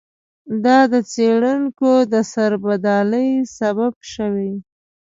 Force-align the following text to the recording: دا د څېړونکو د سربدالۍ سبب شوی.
دا 0.65 0.79
د 0.93 0.95
څېړونکو 1.11 1.91
د 2.13 2.15
سربدالۍ 2.33 3.29
سبب 3.57 3.93
شوی. 4.13 4.51